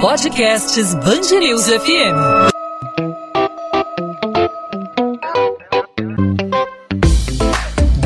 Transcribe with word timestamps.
Podcasts 0.00 0.94
Bangerils 0.94 1.66
FM. 1.66 2.16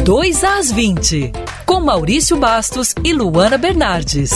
Dois 0.02 0.42
às 0.42 0.72
20, 0.72 1.30
com 1.64 1.80
Maurício 1.80 2.36
Bastos 2.36 2.96
e 3.04 3.12
Luana 3.12 3.56
Bernardes. 3.56 4.32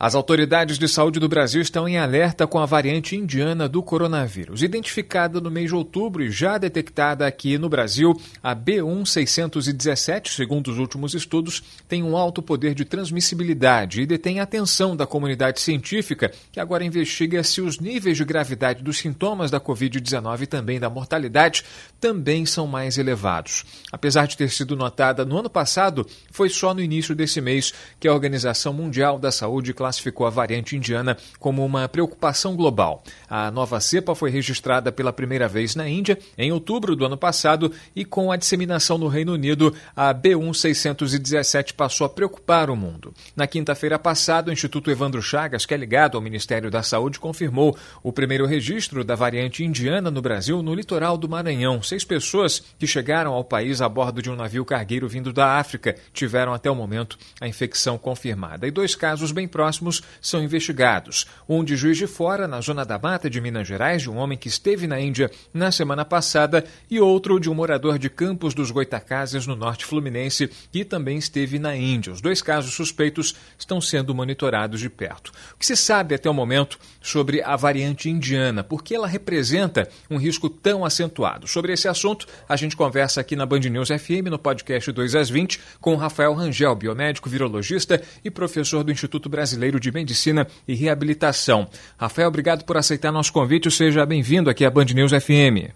As 0.00 0.14
autoridades 0.14 0.78
de 0.78 0.86
saúde 0.86 1.18
do 1.18 1.28
Brasil 1.28 1.60
estão 1.60 1.88
em 1.88 1.98
alerta 1.98 2.46
com 2.46 2.60
a 2.60 2.66
variante 2.66 3.16
indiana 3.16 3.68
do 3.68 3.82
coronavírus. 3.82 4.62
Identificada 4.62 5.40
no 5.40 5.50
mês 5.50 5.70
de 5.70 5.74
outubro 5.74 6.22
e 6.22 6.30
já 6.30 6.56
detectada 6.56 7.26
aqui 7.26 7.58
no 7.58 7.68
Brasil, 7.68 8.14
a 8.40 8.54
B1617, 8.54 10.28
segundo 10.28 10.68
os 10.68 10.78
últimos 10.78 11.14
estudos, 11.14 11.64
tem 11.88 12.04
um 12.04 12.16
alto 12.16 12.40
poder 12.40 12.76
de 12.76 12.84
transmissibilidade 12.84 14.00
e 14.00 14.06
detém 14.06 14.38
a 14.38 14.44
atenção 14.44 14.94
da 14.94 15.04
comunidade 15.04 15.60
científica, 15.60 16.30
que 16.52 16.60
agora 16.60 16.84
investiga 16.84 17.42
se 17.42 17.60
os 17.60 17.80
níveis 17.80 18.16
de 18.16 18.24
gravidade 18.24 18.84
dos 18.84 18.98
sintomas 18.98 19.50
da 19.50 19.60
Covid-19 19.60 20.42
e 20.42 20.46
também 20.46 20.78
da 20.78 20.88
mortalidade 20.88 21.64
também 22.00 22.46
são 22.46 22.68
mais 22.68 22.98
elevados. 22.98 23.64
Apesar 23.90 24.28
de 24.28 24.36
ter 24.36 24.48
sido 24.48 24.76
notada 24.76 25.24
no 25.24 25.38
ano 25.38 25.50
passado, 25.50 26.06
foi 26.30 26.48
só 26.48 26.72
no 26.72 26.80
início 26.80 27.16
desse 27.16 27.40
mês 27.40 27.74
que 27.98 28.06
a 28.06 28.14
Organização 28.14 28.72
Mundial 28.72 29.18
da 29.18 29.32
Saúde 29.32 29.74
classificou 29.88 30.26
a 30.26 30.30
variante 30.30 30.76
indiana 30.76 31.16
como 31.38 31.64
uma 31.64 31.88
preocupação 31.88 32.54
global. 32.54 33.02
A 33.28 33.50
nova 33.50 33.80
cepa 33.80 34.14
foi 34.14 34.30
registrada 34.30 34.92
pela 34.92 35.12
primeira 35.12 35.48
vez 35.48 35.74
na 35.74 35.88
Índia 35.88 36.18
em 36.36 36.52
outubro 36.52 36.94
do 36.94 37.06
ano 37.06 37.16
passado 37.16 37.72
e 37.96 38.04
com 38.04 38.30
a 38.30 38.36
disseminação 38.36 38.98
no 38.98 39.08
Reino 39.08 39.32
Unido, 39.32 39.74
a 39.96 40.14
B1617 40.14 41.72
passou 41.72 42.04
a 42.04 42.10
preocupar 42.10 42.68
o 42.68 42.76
mundo. 42.76 43.14
Na 43.34 43.46
quinta-feira 43.46 43.98
passada, 43.98 44.50
o 44.50 44.52
Instituto 44.52 44.90
Evandro 44.90 45.22
Chagas, 45.22 45.64
que 45.64 45.72
é 45.72 45.76
ligado 45.76 46.16
ao 46.16 46.22
Ministério 46.22 46.70
da 46.70 46.82
Saúde, 46.82 47.18
confirmou 47.18 47.76
o 48.02 48.12
primeiro 48.12 48.44
registro 48.44 49.02
da 49.02 49.14
variante 49.14 49.64
indiana 49.64 50.10
no 50.10 50.20
Brasil 50.20 50.62
no 50.62 50.74
litoral 50.74 51.16
do 51.16 51.28
Maranhão. 51.28 51.82
Seis 51.82 52.04
pessoas 52.04 52.62
que 52.78 52.86
chegaram 52.86 53.32
ao 53.32 53.44
país 53.44 53.80
a 53.80 53.88
bordo 53.88 54.20
de 54.20 54.30
um 54.30 54.36
navio 54.36 54.66
cargueiro 54.66 55.08
vindo 55.08 55.32
da 55.32 55.58
África 55.58 55.96
tiveram 56.12 56.52
até 56.52 56.70
o 56.70 56.74
momento 56.74 57.18
a 57.40 57.48
infecção 57.48 57.96
confirmada. 57.96 58.66
E 58.66 58.70
dois 58.70 58.94
casos 58.94 59.32
bem 59.32 59.48
próximos 59.48 59.77
próximos 59.78 60.02
são 60.20 60.42
investigados. 60.42 61.26
Um 61.48 61.64
de 61.64 61.76
Juiz 61.76 61.96
de 61.96 62.06
Fora, 62.06 62.48
na 62.48 62.60
zona 62.60 62.84
da 62.84 62.98
Mata 62.98 63.30
de 63.30 63.40
Minas 63.40 63.66
Gerais, 63.66 64.02
de 64.02 64.10
um 64.10 64.16
homem 64.16 64.36
que 64.36 64.48
esteve 64.48 64.86
na 64.86 65.00
Índia 65.00 65.30
na 65.54 65.70
semana 65.70 66.04
passada, 66.04 66.64
e 66.90 67.00
outro 67.00 67.38
de 67.38 67.48
um 67.48 67.54
morador 67.54 67.98
de 67.98 68.10
Campos 68.10 68.54
dos 68.54 68.70
Goitacazes, 68.70 69.46
no 69.46 69.54
norte 69.54 69.84
fluminense, 69.84 70.50
que 70.72 70.84
também 70.84 71.18
esteve 71.18 71.58
na 71.58 71.76
Índia. 71.76 72.12
Os 72.12 72.20
dois 72.20 72.42
casos 72.42 72.74
suspeitos 72.74 73.34
estão 73.58 73.80
sendo 73.80 74.14
monitorados 74.14 74.80
de 74.80 74.90
perto. 74.90 75.32
O 75.54 75.58
que 75.58 75.66
se 75.66 75.76
sabe 75.76 76.14
até 76.14 76.28
o 76.28 76.34
momento 76.34 76.78
sobre 77.00 77.42
a 77.42 77.56
variante 77.56 78.10
indiana? 78.10 78.64
Por 78.64 78.82
que 78.82 78.94
ela 78.94 79.06
representa 79.06 79.88
um 80.10 80.16
risco 80.16 80.50
tão 80.50 80.84
acentuado? 80.84 81.46
Sobre 81.46 81.72
esse 81.72 81.88
assunto, 81.88 82.26
a 82.48 82.56
gente 82.56 82.76
conversa 82.76 83.20
aqui 83.20 83.36
na 83.36 83.46
Band 83.46 83.60
News 83.60 83.88
FM, 83.88 84.28
no 84.30 84.38
podcast 84.38 84.90
2 84.90 85.14
às 85.14 85.30
20, 85.30 85.60
com 85.80 85.94
Rafael 85.96 86.34
Rangel, 86.34 86.74
biomédico, 86.74 87.28
virologista 87.28 88.02
e 88.24 88.30
professor 88.30 88.82
do 88.82 88.92
Instituto 88.92 89.28
Brasileiro 89.28 89.67
Brasileiro 89.68 89.80
de 89.80 89.92
Medicina 89.92 90.46
e 90.66 90.74
Reabilitação. 90.74 91.66
Rafael, 91.98 92.28
obrigado 92.28 92.64
por 92.64 92.76
aceitar 92.76 93.12
nosso 93.12 93.32
convite. 93.32 93.70
Seja 93.70 94.06
bem-vindo 94.06 94.48
aqui 94.48 94.64
à 94.64 94.70
Band 94.70 94.86
News 94.94 95.12
FM. 95.12 95.72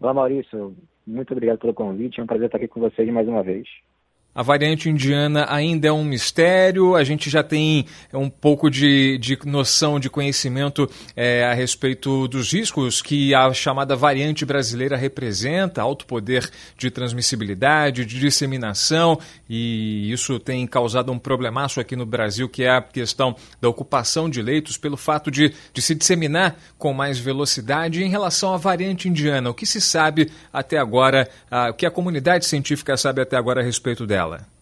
Olá, 0.00 0.14
Maurício. 0.14 0.76
Muito 1.06 1.32
obrigado 1.32 1.58
pelo 1.58 1.74
convite. 1.74 2.20
É 2.20 2.22
um 2.22 2.26
prazer 2.26 2.46
estar 2.46 2.58
aqui 2.58 2.68
com 2.68 2.80
vocês 2.80 3.08
mais 3.12 3.26
uma 3.26 3.42
vez. 3.42 3.66
A 4.38 4.42
variante 4.44 4.88
indiana 4.88 5.46
ainda 5.48 5.88
é 5.88 5.92
um 5.92 6.04
mistério, 6.04 6.94
a 6.94 7.02
gente 7.02 7.28
já 7.28 7.42
tem 7.42 7.86
um 8.14 8.30
pouco 8.30 8.70
de, 8.70 9.18
de 9.18 9.36
noção, 9.44 9.98
de 9.98 10.08
conhecimento 10.08 10.88
é, 11.16 11.44
a 11.44 11.52
respeito 11.52 12.28
dos 12.28 12.52
riscos 12.52 13.02
que 13.02 13.34
a 13.34 13.52
chamada 13.52 13.96
variante 13.96 14.46
brasileira 14.46 14.96
representa, 14.96 15.82
alto 15.82 16.06
poder 16.06 16.48
de 16.76 16.88
transmissibilidade, 16.88 18.04
de 18.04 18.20
disseminação, 18.20 19.18
e 19.50 20.08
isso 20.12 20.38
tem 20.38 20.64
causado 20.68 21.10
um 21.10 21.18
problemaço 21.18 21.80
aqui 21.80 21.96
no 21.96 22.06
Brasil, 22.06 22.48
que 22.48 22.62
é 22.62 22.70
a 22.70 22.80
questão 22.80 23.34
da 23.60 23.68
ocupação 23.68 24.30
de 24.30 24.40
leitos, 24.40 24.78
pelo 24.78 24.96
fato 24.96 25.32
de, 25.32 25.52
de 25.74 25.82
se 25.82 25.96
disseminar 25.96 26.56
com 26.78 26.92
mais 26.92 27.18
velocidade. 27.18 28.04
Em 28.04 28.08
relação 28.08 28.54
à 28.54 28.56
variante 28.56 29.08
indiana, 29.08 29.50
o 29.50 29.54
que 29.54 29.66
se 29.66 29.80
sabe 29.80 30.30
até 30.52 30.78
agora, 30.78 31.28
a, 31.50 31.70
o 31.70 31.74
que 31.74 31.84
a 31.84 31.90
comunidade 31.90 32.46
científica 32.46 32.96
sabe 32.96 33.20
até 33.20 33.36
agora 33.36 33.62
a 33.62 33.64
respeito 33.64 34.06
dela? 34.06 34.27
Dela? 34.36 34.58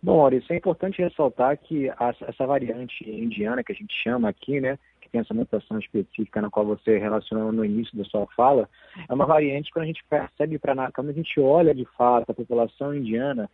Bom, 0.00 0.18
Maurício, 0.18 0.52
é 0.52 0.56
importante 0.56 1.02
ressaltar 1.02 1.58
que 1.58 1.90
essa 2.28 2.46
variante 2.46 3.08
indiana 3.08 3.64
que 3.64 3.72
a 3.72 3.74
gente 3.74 3.92
chama 4.00 4.28
aqui, 4.28 4.60
né, 4.60 4.78
que 5.00 5.08
tem 5.10 5.20
essa 5.20 5.34
mutação 5.34 5.78
específica 5.78 6.40
na 6.40 6.50
qual 6.50 6.64
você 6.64 6.98
relacionou 6.98 7.50
no 7.50 7.64
início 7.64 7.96
da 7.98 8.04
sua 8.04 8.26
fala, 8.36 8.68
é 9.08 9.12
uma 9.12 9.26
variante 9.26 9.72
quando 9.72 9.84
a 9.84 9.86
gente 9.86 10.04
percebe, 10.08 10.58
pra, 10.58 10.92
quando 10.92 11.10
a 11.10 11.12
gente 11.12 11.40
olha 11.40 11.74
de 11.74 11.84
fato 11.96 12.30
a 12.30 12.34
população 12.34 12.94
indiana, 12.94 13.50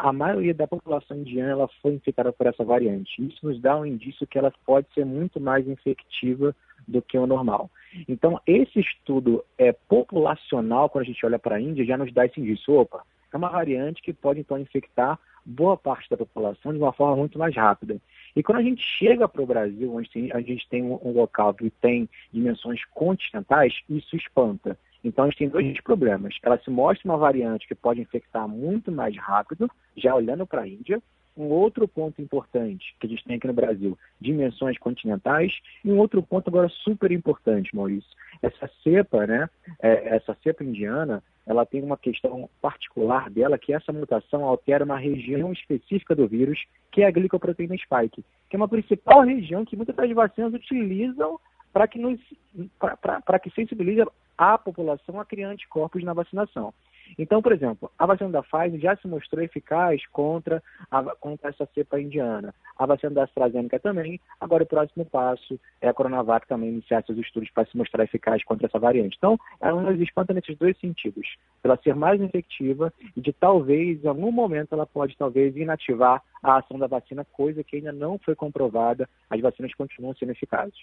a 0.00 0.12
maioria 0.12 0.52
da 0.52 0.66
população 0.66 1.16
indiana 1.16 1.50
ela 1.52 1.68
foi 1.80 1.94
infectada 1.94 2.32
por 2.32 2.46
essa 2.46 2.64
variante. 2.64 3.26
Isso 3.26 3.46
nos 3.46 3.60
dá 3.60 3.76
um 3.76 3.86
indício 3.86 4.26
que 4.26 4.38
ela 4.38 4.52
pode 4.66 4.86
ser 4.92 5.04
muito 5.04 5.40
mais 5.40 5.66
infectiva 5.66 6.54
do 6.86 7.02
que 7.02 7.18
o 7.18 7.26
normal. 7.26 7.70
Então, 8.08 8.40
esse 8.46 8.80
estudo 8.80 9.44
é 9.58 9.72
populacional, 9.72 10.88
quando 10.88 11.04
a 11.04 11.06
gente 11.06 11.24
olha 11.24 11.38
para 11.38 11.56
a 11.56 11.60
Índia, 11.60 11.84
já 11.84 11.96
nos 11.96 12.12
dá 12.12 12.24
esse 12.24 12.40
indício. 12.40 12.74
Opa, 12.74 13.02
é 13.32 13.36
uma 13.36 13.48
variante 13.48 14.02
que 14.02 14.12
pode 14.12 14.40
então 14.40 14.58
infectar 14.58 15.18
boa 15.44 15.76
parte 15.76 16.08
da 16.10 16.16
população 16.16 16.72
de 16.72 16.78
uma 16.78 16.92
forma 16.92 17.16
muito 17.16 17.38
mais 17.38 17.54
rápida. 17.54 17.98
E 18.36 18.42
quando 18.42 18.58
a 18.58 18.62
gente 18.62 18.82
chega 18.82 19.26
para 19.26 19.42
o 19.42 19.46
Brasil, 19.46 19.94
onde 19.94 20.10
a 20.32 20.40
gente 20.40 20.68
tem 20.68 20.82
um 20.82 21.12
local 21.12 21.54
que 21.54 21.70
tem 21.70 22.08
dimensões 22.32 22.84
continentais, 22.86 23.74
isso 23.88 24.14
espanta. 24.14 24.78
Então 25.02 25.24
a 25.24 25.28
gente 25.28 25.38
tem 25.38 25.48
dois 25.48 25.80
problemas. 25.80 26.36
Ela 26.42 26.58
se 26.58 26.70
mostra 26.70 27.08
uma 27.08 27.16
variante 27.16 27.66
que 27.66 27.74
pode 27.74 28.00
infectar 28.00 28.46
muito 28.46 28.92
mais 28.92 29.16
rápido, 29.16 29.70
já 29.96 30.14
olhando 30.14 30.46
para 30.46 30.62
a 30.62 30.68
Índia, 30.68 31.00
um 31.36 31.46
outro 31.46 31.86
ponto 31.86 32.20
importante 32.20 32.96
que 32.98 33.06
a 33.06 33.10
gente 33.10 33.24
tem 33.24 33.36
aqui 33.36 33.46
no 33.46 33.52
Brasil, 33.52 33.96
dimensões 34.20 34.76
continentais, 34.76 35.56
e 35.84 35.90
um 35.90 35.98
outro 35.98 36.20
ponto 36.20 36.48
agora 36.48 36.68
super 36.68 37.12
importante, 37.12 37.74
Maurício. 37.74 38.10
Essa 38.42 38.68
cepa, 38.82 39.26
né, 39.26 39.48
é, 39.80 40.16
essa 40.16 40.36
cepa 40.42 40.64
indiana, 40.64 41.22
ela 41.48 41.64
tem 41.64 41.82
uma 41.82 41.96
questão 41.96 42.48
particular 42.60 43.30
dela, 43.30 43.58
que 43.58 43.72
essa 43.72 43.90
mutação 43.90 44.44
altera 44.44 44.84
uma 44.84 44.98
região 44.98 45.50
específica 45.50 46.14
do 46.14 46.28
vírus, 46.28 46.62
que 46.92 47.00
é 47.00 47.06
a 47.06 47.10
glicoproteína 47.10 47.74
spike, 47.78 48.22
que 48.50 48.54
é 48.54 48.58
uma 48.58 48.68
principal 48.68 49.22
região 49.22 49.64
que 49.64 49.74
muitas 49.74 49.96
das 49.96 50.12
vacinas 50.12 50.52
utilizam 50.52 51.40
para 51.72 51.88
que, 51.88 51.98
que 51.98 53.50
sensibilize 53.54 54.04
a 54.36 54.58
população 54.58 55.18
a 55.18 55.24
criar 55.24 55.48
anticorpos 55.48 56.04
na 56.04 56.12
vacinação. 56.12 56.74
Então, 57.18 57.42
por 57.42 57.52
exemplo, 57.52 57.90
a 57.98 58.06
vacina 58.06 58.30
da 58.30 58.42
Pfizer 58.42 58.78
já 58.78 58.96
se 58.96 59.08
mostrou 59.08 59.42
eficaz 59.42 60.06
contra, 60.12 60.62
a, 60.88 61.02
contra 61.16 61.48
essa 61.48 61.68
cepa 61.74 62.00
indiana. 62.00 62.54
A 62.78 62.86
vacina 62.86 63.10
da 63.10 63.24
AstraZeneca 63.24 63.80
também. 63.80 64.20
Agora, 64.40 64.62
o 64.62 64.66
próximo 64.66 65.04
passo 65.04 65.58
é 65.80 65.88
a 65.88 65.94
Coronavac 65.94 66.46
também 66.46 66.70
iniciar 66.70 67.02
seus 67.04 67.18
estudos 67.18 67.50
para 67.50 67.66
se 67.66 67.76
mostrar 67.76 68.04
eficaz 68.04 68.44
contra 68.44 68.68
essa 68.68 68.78
variante. 68.78 69.16
Então, 69.18 69.36
ela 69.60 69.82
nos 69.82 70.00
espanta 70.00 70.32
nesses 70.32 70.56
dois 70.56 70.78
sentidos. 70.78 71.26
Pela 71.60 71.76
ser 71.78 71.96
mais 71.96 72.20
infectiva 72.20 72.92
e 73.16 73.20
de 73.20 73.32
talvez, 73.32 74.04
em 74.04 74.08
algum 74.08 74.30
momento, 74.30 74.72
ela 74.72 74.86
pode 74.86 75.16
talvez 75.16 75.56
inativar 75.56 76.22
a 76.40 76.58
ação 76.58 76.78
da 76.78 76.86
vacina, 76.86 77.24
coisa 77.24 77.64
que 77.64 77.76
ainda 77.76 77.92
não 77.92 78.16
foi 78.18 78.36
comprovada. 78.36 79.08
As 79.28 79.40
vacinas 79.40 79.74
continuam 79.74 80.14
sendo 80.14 80.30
eficazes. 80.30 80.78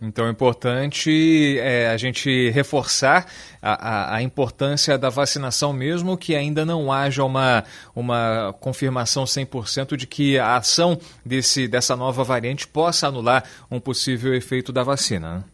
Então 0.00 0.26
é 0.26 0.30
importante 0.30 1.58
é, 1.58 1.88
a 1.88 1.96
gente 1.96 2.50
reforçar 2.50 3.26
a, 3.60 3.72
a, 3.72 4.16
a, 4.16 4.22
importância 4.22 4.96
da 4.96 5.08
vacinação, 5.08 5.72
mesmo 5.72 6.16
que 6.16 6.34
ainda 6.34 6.64
não 6.64 6.92
haja 6.92 7.24
uma, 7.24 7.64
uma 7.94 8.54
confirmação 8.60 9.24
100% 9.24 9.96
de 9.96 10.06
que 10.06 10.38
a 10.38 10.56
ação 10.56 10.98
desse, 11.24 11.66
dessa 11.66 11.96
nova 11.96 12.22
variante 12.22 12.66
possa 12.66 13.08
anular 13.08 13.44
um 13.70 13.80
possível 13.80 14.34
efeito 14.34 14.72
da 14.72 14.82
vacina. 14.82 15.38
Né? 15.38 15.44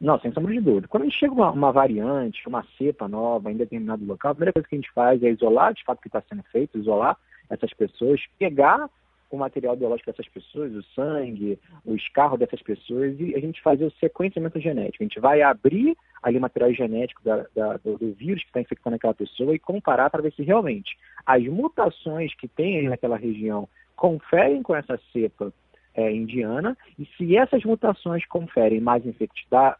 Não, 0.00 0.18
sem 0.18 0.32
sombra 0.32 0.54
de 0.54 0.60
dúvida. 0.60 0.88
Quando 0.88 1.02
a 1.02 1.06
gente 1.06 1.18
chega 1.18 1.32
uma, 1.32 1.50
uma 1.50 1.72
variante, 1.72 2.48
uma 2.48 2.64
cepa 2.78 3.06
nova 3.06 3.52
em 3.52 3.56
determinado 3.56 4.04
local, 4.04 4.30
a 4.30 4.34
primeira 4.34 4.52
coisa 4.52 4.66
que 4.66 4.74
a 4.74 4.78
gente 4.78 4.92
faz 4.92 5.22
é 5.22 5.30
isolar 5.30 5.74
de 5.74 5.84
fato 5.84 5.98
o 5.98 6.02
que 6.02 6.08
está 6.08 6.22
sendo 6.22 6.42
feito, 6.50 6.78
isolar 6.78 7.18
essas 7.50 7.74
pessoas, 7.74 8.20
pegar 8.38 8.88
o 9.30 9.36
material 9.36 9.76
biológico 9.76 10.10
dessas 10.10 10.28
pessoas, 10.28 10.72
o 10.74 10.82
sangue, 10.94 11.58
o 11.84 11.94
escarro 11.94 12.36
dessas 12.36 12.62
pessoas, 12.62 13.18
e 13.20 13.34
a 13.34 13.40
gente 13.40 13.62
fazer 13.62 13.84
o 13.84 13.92
sequenciamento 13.92 14.58
genético. 14.60 15.02
A 15.02 15.06
gente 15.06 15.20
vai 15.20 15.40
abrir 15.42 15.96
ali 16.22 16.38
o 16.38 16.40
material 16.40 16.72
genético 16.72 17.22
da, 17.22 17.46
da, 17.54 17.76
do, 17.78 17.96
do, 17.96 18.12
vírus 18.12 18.42
que 18.42 18.48
está 18.48 18.60
infectando 18.60 18.96
aquela 18.96 19.14
pessoa 19.14 19.54
e 19.54 19.58
comparar 19.58 20.10
para 20.10 20.22
ver 20.22 20.32
se 20.32 20.42
realmente 20.42 20.96
as 21.24 21.42
mutações 21.44 22.34
que 22.34 22.48
tem 22.48 22.78
aí 22.78 22.88
naquela 22.88 23.16
região 23.16 23.68
conferem 23.96 24.62
com 24.62 24.74
essa 24.74 24.98
cepa 25.12 25.52
é, 26.00 26.12
indiana, 26.12 26.76
e 26.98 27.04
se 27.16 27.36
essas 27.36 27.62
mutações 27.64 28.26
conferem 28.26 28.80
mais, 28.80 29.04
infectividade, 29.04 29.78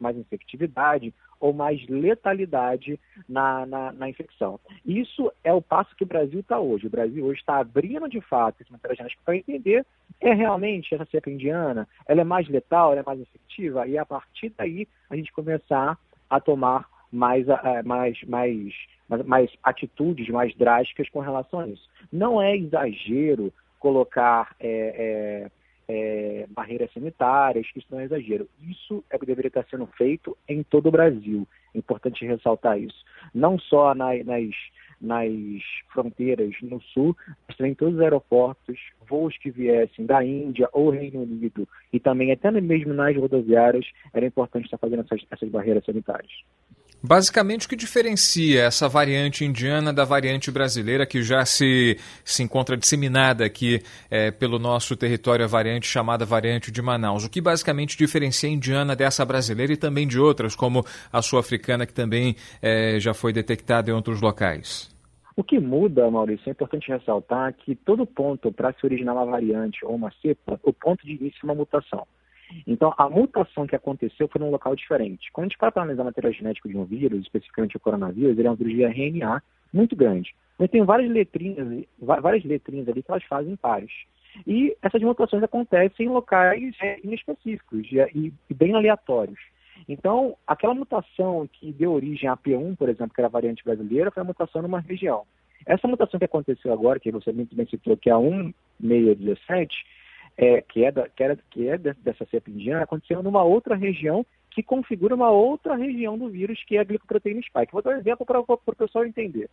mais 0.00 0.16
infectividade 0.16 1.12
ou 1.38 1.52
mais 1.52 1.86
letalidade 1.88 2.98
na, 3.28 3.66
na, 3.66 3.92
na, 3.92 4.08
infecção. 4.08 4.58
Isso 4.84 5.30
é 5.44 5.52
o 5.52 5.60
passo 5.60 5.94
que 5.94 6.04
o 6.04 6.06
Brasil 6.06 6.40
está 6.40 6.58
hoje. 6.58 6.86
O 6.86 6.90
Brasil 6.90 7.24
hoje 7.24 7.40
está 7.40 7.58
abrindo 7.58 8.08
de 8.08 8.20
fato 8.22 8.60
esse 8.60 8.72
material 8.72 8.96
genético 8.96 9.22
para 9.24 9.36
entender 9.36 9.84
é 10.20 10.32
realmente 10.32 10.94
essa 10.94 11.04
cepa 11.06 11.30
indiana, 11.30 11.86
ela 12.06 12.22
é 12.22 12.24
mais 12.24 12.48
letal, 12.48 12.92
ela 12.92 13.02
é 13.02 13.04
mais 13.04 13.20
efetiva, 13.20 13.86
e 13.86 13.98
a 13.98 14.06
partir 14.06 14.52
daí 14.56 14.88
a 15.10 15.16
gente 15.16 15.30
começar 15.32 15.98
a 16.30 16.40
tomar 16.40 16.88
mais, 17.12 17.46
mais, 17.84 18.22
mais, 18.24 18.74
mais 19.24 19.50
atitudes 19.62 20.28
mais 20.28 20.54
drásticas 20.56 21.08
com 21.10 21.20
relação 21.20 21.60
a 21.60 21.68
isso. 21.68 21.88
Não 22.12 22.40
é 22.40 22.56
exagero 22.56 23.52
colocar 23.86 24.56
é, 24.58 25.48
é, 25.88 25.92
é, 25.94 26.46
barreiras 26.48 26.92
sanitárias, 26.92 27.68
isso 27.76 27.86
não 27.88 28.00
é 28.00 28.04
exagero. 28.04 28.48
Isso 28.68 29.04
é 29.08 29.14
o 29.14 29.20
que 29.20 29.26
deveria 29.26 29.46
estar 29.46 29.64
sendo 29.70 29.86
feito 29.86 30.36
em 30.48 30.64
todo 30.64 30.88
o 30.88 30.90
Brasil. 30.90 31.46
É 31.72 31.78
importante 31.78 32.26
ressaltar 32.26 32.80
isso. 32.80 33.04
Não 33.32 33.56
só 33.60 33.94
na, 33.94 34.12
nas, 34.24 34.50
nas 35.00 35.62
fronteiras 35.92 36.52
no 36.62 36.80
sul, 36.80 37.16
mas 37.46 37.56
também 37.56 37.70
em 37.70 37.76
todos 37.76 37.94
os 37.94 38.00
aeroportos, 38.00 38.76
voos 39.08 39.38
que 39.38 39.52
viessem 39.52 40.04
da 40.04 40.24
Índia 40.24 40.68
ou 40.72 40.90
Reino 40.90 41.22
Unido 41.22 41.68
e 41.92 42.00
também 42.00 42.32
até 42.32 42.50
mesmo 42.50 42.92
nas 42.92 43.16
rodoviárias, 43.16 43.86
era 44.12 44.26
importante 44.26 44.64
estar 44.64 44.78
fazendo 44.78 45.02
essas, 45.02 45.24
essas 45.30 45.48
barreiras 45.48 45.84
sanitárias. 45.84 46.32
Basicamente, 47.08 47.66
o 47.66 47.68
que 47.68 47.76
diferencia 47.76 48.64
essa 48.64 48.88
variante 48.88 49.44
indiana 49.44 49.92
da 49.92 50.04
variante 50.04 50.50
brasileira, 50.50 51.06
que 51.06 51.22
já 51.22 51.44
se, 51.44 51.96
se 52.24 52.42
encontra 52.42 52.76
disseminada 52.76 53.44
aqui 53.44 53.80
é, 54.10 54.32
pelo 54.32 54.58
nosso 54.58 54.96
território, 54.96 55.44
a 55.44 55.48
variante 55.48 55.86
chamada 55.86 56.24
variante 56.24 56.72
de 56.72 56.82
Manaus? 56.82 57.24
O 57.24 57.30
que 57.30 57.40
basicamente 57.40 57.96
diferencia 57.96 58.48
a 58.48 58.52
indiana 58.52 58.96
dessa 58.96 59.24
brasileira 59.24 59.72
e 59.72 59.76
também 59.76 60.04
de 60.04 60.18
outras, 60.18 60.56
como 60.56 60.84
a 61.12 61.22
sul-africana, 61.22 61.86
que 61.86 61.94
também 61.94 62.34
é, 62.60 62.98
já 62.98 63.14
foi 63.14 63.32
detectada 63.32 63.88
em 63.88 63.94
outros 63.94 64.20
locais? 64.20 64.92
O 65.36 65.44
que 65.44 65.60
muda, 65.60 66.10
Maurício, 66.10 66.48
é 66.48 66.50
importante 66.50 66.88
ressaltar 66.88 67.54
que 67.54 67.76
todo 67.76 68.04
ponto 68.04 68.50
para 68.50 68.72
se 68.72 68.84
originar 68.84 69.12
uma 69.12 69.26
variante 69.26 69.84
ou 69.84 69.94
uma 69.94 70.10
cepa, 70.20 70.58
o 70.64 70.72
ponto 70.72 71.06
de 71.06 71.12
início 71.12 71.38
é 71.42 71.44
uma 71.44 71.54
mutação. 71.54 72.04
Então, 72.66 72.94
a 72.96 73.08
mutação 73.08 73.66
que 73.66 73.76
aconteceu 73.76 74.28
foi 74.28 74.40
num 74.40 74.50
local 74.50 74.74
diferente. 74.76 75.30
Quando 75.32 75.46
a 75.46 75.48
gente 75.48 75.58
para 75.58 75.72
analisar 75.76 76.02
o 76.02 76.06
material 76.06 76.32
genético 76.32 76.68
de 76.68 76.76
um 76.76 76.84
vírus, 76.84 77.22
especificamente 77.22 77.76
o 77.76 77.80
coronavírus, 77.80 78.38
ele 78.38 78.46
é 78.46 78.50
um 78.50 78.54
vírus 78.54 78.74
de 78.74 78.84
RNA 78.84 79.42
muito 79.72 79.96
grande. 79.96 80.34
Mas 80.58 80.70
tem 80.70 80.84
várias 80.84 81.10
letrinhas, 81.10 81.84
várias 81.98 82.44
letrinhas 82.44 82.88
ali 82.88 83.02
que 83.02 83.10
elas 83.10 83.24
fazem 83.24 83.56
pares. 83.56 83.90
E 84.46 84.76
essas 84.82 85.02
mutações 85.02 85.42
acontecem 85.42 86.06
em 86.06 86.08
locais 86.08 86.74
é, 86.80 86.98
inespecíficos 87.02 87.86
e 87.90 88.32
bem 88.54 88.74
aleatórios. 88.74 89.38
Então, 89.88 90.36
aquela 90.46 90.74
mutação 90.74 91.48
que 91.52 91.72
deu 91.72 91.92
origem 91.92 92.28
à 92.28 92.36
P1, 92.36 92.76
por 92.76 92.88
exemplo, 92.88 93.14
que 93.14 93.20
era 93.20 93.28
a 93.28 93.30
variante 93.30 93.64
brasileira, 93.64 94.10
foi 94.10 94.22
a 94.22 94.26
mutação 94.26 94.62
numa 94.62 94.80
região. 94.80 95.24
Essa 95.64 95.88
mutação 95.88 96.18
que 96.18 96.24
aconteceu 96.24 96.72
agora, 96.72 97.00
que 97.00 97.10
você 97.10 97.32
muito 97.32 97.54
bem 97.54 97.66
citou, 97.66 97.96
que 97.96 98.10
é 98.10 98.12
a 98.12 98.18
1617, 98.18 99.84
é, 100.36 100.60
que, 100.60 100.84
é 100.84 100.92
da, 100.92 101.08
que, 101.08 101.22
era, 101.22 101.38
que 101.50 101.68
é 101.68 101.78
dessa 101.78 102.26
cepa 102.26 102.50
indiana, 102.50 102.84
aconteceu 102.84 103.22
numa 103.22 103.42
outra 103.42 103.74
região 103.74 104.24
que 104.50 104.62
configura 104.62 105.14
uma 105.14 105.30
outra 105.30 105.76
região 105.76 106.16
do 106.16 106.30
vírus, 106.30 106.62
que 106.64 106.78
é 106.78 106.80
a 106.80 106.84
glicoproteína 106.84 107.42
spike. 107.42 107.72
Vou 107.72 107.82
dar 107.82 107.94
um 107.94 107.98
exemplo 107.98 108.24
para 108.24 108.40
o 108.40 108.76
pessoal 108.76 109.04
entender. 109.04 109.50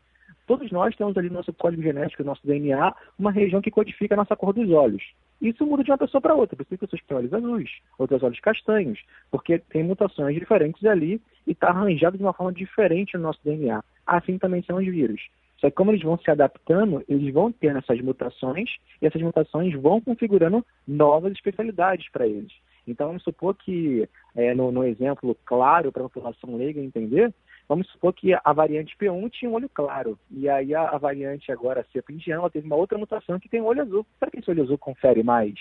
Todos 0.47 0.71
nós 0.71 0.95
temos 0.95 1.18
ali 1.18 1.27
no 1.27 1.35
nosso 1.35 1.51
código 1.53 1.81
genético, 1.81 2.24
no 2.24 2.30
nosso 2.30 2.45
DNA, 2.47 2.95
uma 3.19 3.30
região 3.30 3.62
que 3.62 3.69
codifica 3.69 4.15
a 4.15 4.18
nossa 4.18 4.35
cor 4.35 4.53
dos 4.53 4.69
olhos. 4.69 5.03
Isso 5.41 5.65
muda 5.65 5.83
de 5.83 5.91
uma 5.91 5.97
pessoa 5.97 6.21
para 6.21 6.35
outra. 6.35 6.56
Por 6.56 6.63
isso 6.63 6.77
pessoas 6.77 7.01
têm 7.06 7.18
olhos 7.18 7.33
azuis, 7.33 7.69
outras 7.97 8.24
olhos 8.24 8.39
castanhos, 8.39 8.97
porque 9.30 9.59
tem 9.59 9.83
mutações 9.83 10.35
diferentes 10.35 10.85
ali 10.85 11.21
e 11.45 11.51
está 11.51 11.68
arranjado 11.68 12.18
de 12.18 12.24
uma 12.24 12.33
forma 12.33 12.53
diferente 12.53 13.18
no 13.18 13.24
nosso 13.24 13.41
DNA. 13.44 13.83
Assim 14.07 14.38
também 14.38 14.63
são 14.63 14.77
os 14.77 14.85
vírus. 14.85 15.21
Só 15.63 15.69
que 15.69 15.77
como 15.77 15.92
eles 15.92 16.04
vão 16.04 16.18
se 16.18 16.30
adaptando, 16.30 17.01
eles 17.07 17.33
vão 17.33 17.50
tendo 17.50 17.77
essas 17.77 18.01
mutações 18.01 18.69
e 19.01 19.07
essas 19.07 19.21
mutações 19.21 19.74
vão 19.81 20.01
configurando 20.01 20.65
novas 20.86 21.31
especialidades 21.31 22.12
para 22.12 22.27
eles. 22.27 22.51
Então, 22.86 23.07
vamos 23.07 23.24
supor 23.24 23.56
que, 23.56 24.06
é, 24.36 24.54
no, 24.54 24.74
no, 24.74 24.83
exemplo 24.83 25.33
claro 25.45 25.89
para 25.89 26.01
a 26.01 26.10
população 26.10 26.57
leiga 26.57 26.81
entender, 26.81 27.33
vamos 27.69 27.88
supor 27.88 28.12
que 28.12 28.33
a 28.33 28.51
variante 28.51 28.94
P1 28.98 29.31
tinha 29.31 29.50
um 29.50 29.54
olho 29.54 29.69
claro, 29.69 30.19
e 30.30 30.50
aí 30.50 30.75
a, 30.75 30.89
a 30.89 30.98
variante 30.98 31.50
agora, 31.50 31.86
cepa 31.94 32.12
indiana, 32.12 32.50
teve 32.50 32.66
uma 32.66 32.75
outra 32.75 32.98
mutação 32.98 33.39
que 33.39 33.48
tem 33.48 33.62
um 33.62 33.66
olho 33.68 33.83
azul. 33.83 34.06
Será 34.19 34.30
que 34.30 34.39
esse 34.39 34.51
olho 34.51 34.63
azul 34.63 34.77
confere 34.77 35.24
mais 35.24 35.54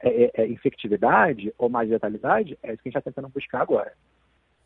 é, 0.00 0.24
é, 0.24 0.30
é 0.32 0.46
infectividade 0.48 1.52
ou 1.58 1.68
mais 1.68 1.90
letalidade? 1.90 2.58
É 2.62 2.72
isso 2.72 2.82
que 2.82 2.88
a 2.88 2.90
gente 2.90 2.98
está 2.98 3.02
tentando 3.02 3.28
buscar 3.28 3.60
agora. 3.60 3.92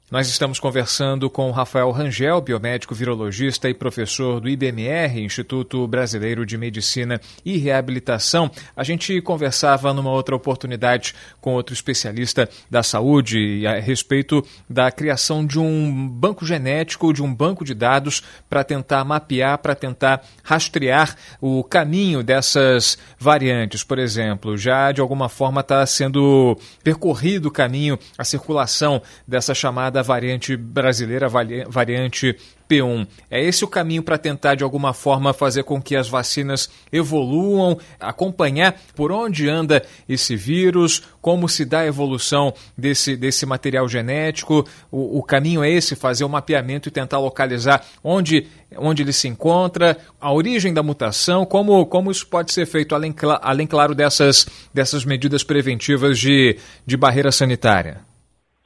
Nós 0.09 0.29
estamos 0.29 0.61
conversando 0.61 1.29
com 1.29 1.51
Rafael 1.51 1.91
Rangel, 1.91 2.41
biomédico 2.41 2.95
virologista 2.95 3.69
e 3.69 3.75
professor 3.75 4.39
do 4.39 4.49
IBMR, 4.49 5.21
Instituto 5.21 5.85
Brasileiro 5.89 6.47
de 6.47 6.57
Medicina 6.57 7.21
e 7.45 7.57
Reabilitação. 7.57 8.49
A 8.77 8.85
gente 8.85 9.21
conversava 9.21 9.93
numa 9.93 10.13
outra 10.13 10.37
oportunidade 10.37 11.13
com 11.41 11.55
outro 11.55 11.75
especialista 11.75 12.49
da 12.71 12.85
saúde 12.85 13.67
a 13.67 13.81
respeito 13.81 14.47
da 14.71 14.93
criação 14.93 15.45
de 15.45 15.59
um 15.59 16.09
banco 16.09 16.47
genético, 16.47 17.13
de 17.13 17.21
um 17.21 17.35
banco 17.35 17.65
de 17.65 17.75
dados 17.75 18.23
para 18.49 18.63
tentar 18.63 19.05
mapear, 19.05 19.59
para 19.59 19.75
tentar 19.75 20.23
rastrear 20.45 21.17
o 21.41 21.65
caminho 21.65 22.23
dessas 22.23 22.97
variantes. 23.19 23.83
Por 23.83 23.99
exemplo, 23.99 24.57
já 24.57 24.93
de 24.93 25.01
alguma 25.01 25.29
forma 25.29 25.63
está 25.63 25.85
sendo 25.85 26.57
percorrido 26.85 27.49
o 27.49 27.51
caminho, 27.51 27.99
a 28.17 28.23
circulação 28.23 29.03
dessa 29.27 29.53
chamada 29.53 29.96
da 29.97 30.03
variante 30.03 30.55
brasileira, 30.59 31.27
variante 31.27 32.37
P1. 32.69 33.09
É 33.31 33.43
esse 33.43 33.65
o 33.65 33.69
caminho 33.69 34.03
para 34.03 34.19
tentar, 34.19 34.55
de 34.55 34.63
alguma 34.63 34.93
forma, 34.93 35.33
fazer 35.33 35.63
com 35.63 35.81
que 35.81 35.97
as 35.97 36.07
vacinas 36.07 36.69
evoluam, 36.93 37.79
acompanhar 37.99 38.79
por 38.95 39.11
onde 39.11 39.49
anda 39.49 39.83
esse 40.07 40.37
vírus, 40.37 41.03
como 41.23 41.49
se 41.49 41.65
dá 41.65 41.79
a 41.81 41.87
evolução 41.87 42.53
desse, 42.77 43.17
desse 43.17 43.47
material 43.47 43.89
genético. 43.89 44.67
O, 44.91 45.21
o 45.21 45.23
caminho 45.23 45.65
é 45.65 45.71
esse, 45.71 45.97
fazer 45.97 46.25
o 46.25 46.27
um 46.27 46.31
mapeamento 46.31 46.91
e 46.91 46.93
tentar 46.93 47.19
localizar 47.19 47.83
onde, 48.05 48.47
onde 48.77 49.03
ele 49.03 49.15
se 49.15 49.29
encontra, 49.29 49.97
a 50.21 50.31
origem 50.31 50.75
da 50.75 50.83
mutação, 50.83 51.47
como, 51.47 51.87
como 51.87 52.11
isso 52.11 52.27
pode 52.27 52.53
ser 52.53 52.67
feito, 52.67 52.95
além, 52.95 53.15
além 53.41 53.67
claro, 53.67 53.95
dessas, 53.95 54.47
dessas 54.75 55.07
medidas 55.07 55.43
preventivas 55.43 56.19
de, 56.19 56.59
de 56.85 56.99
barreira 56.99 57.33
sanitária. 57.33 58.05